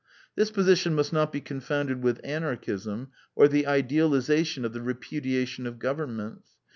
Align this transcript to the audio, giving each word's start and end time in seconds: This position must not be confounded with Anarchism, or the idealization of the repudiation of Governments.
This 0.35 0.49
position 0.49 0.95
must 0.95 1.13
not 1.13 1.31
be 1.31 1.39
confounded 1.41 2.01
with 2.01 2.19
Anarchism, 2.23 3.09
or 3.35 3.47
the 3.47 3.67
idealization 3.67 4.65
of 4.65 4.73
the 4.73 4.81
repudiation 4.81 5.67
of 5.67 5.77
Governments. 5.77 6.55